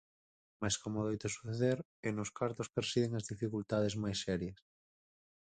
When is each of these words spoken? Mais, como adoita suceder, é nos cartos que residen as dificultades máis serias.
Mais, 0.61 0.75
como 0.81 0.97
adoita 0.99 1.33
suceder, 1.35 1.77
é 2.07 2.09
nos 2.13 2.29
cartos 2.39 2.69
que 2.71 2.83
residen 2.85 3.13
as 3.19 3.27
dificultades 3.31 3.93
máis 4.03 4.17
serias. 4.25 4.59